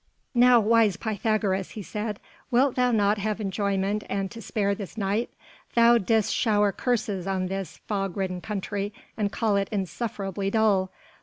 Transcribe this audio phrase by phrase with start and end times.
[0.33, 2.19] "Now, wise Pythagoras," he said,
[2.49, 5.29] "wilt thou not have enjoyment and to spare this night?
[5.75, 10.89] Thou didst shower curses on this fog ridden country, and call it insufferably dull.